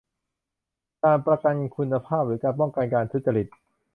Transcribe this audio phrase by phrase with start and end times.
[1.03, 3.47] การประกันคุณภาพหรือการป้องกันการทุจริต